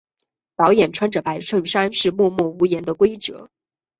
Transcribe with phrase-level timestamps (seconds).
[0.55, 3.51] 导演穿着白衬衫是默默无言的规则。